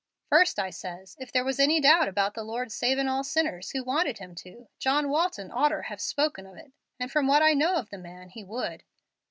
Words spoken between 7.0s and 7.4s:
from